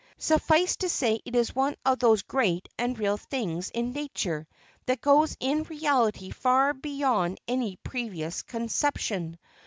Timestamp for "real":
2.97-3.17